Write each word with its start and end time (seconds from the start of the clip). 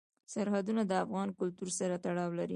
سرحدونه 0.33 0.81
د 0.85 0.91
افغان 1.03 1.29
کلتور 1.39 1.69
سره 1.79 1.95
تړاو 2.03 2.31
لري. 2.39 2.49